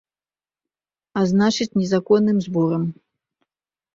А 1.19 1.25
значыць, 1.33 1.77
незаконным 1.81 2.37
зборам. 2.45 2.83